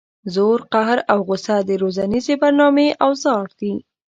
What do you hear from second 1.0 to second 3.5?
او غصه د روزنیزې برنامې اوزار